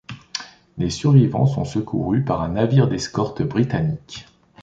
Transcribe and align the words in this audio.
Les 0.79 0.89
survivants 0.89 1.45
sont 1.45 1.63
secourus 1.63 2.25
par 2.25 2.41
un 2.41 2.49
navire 2.53 2.87
d'escorte 2.87 3.43
britannique. 3.43 4.25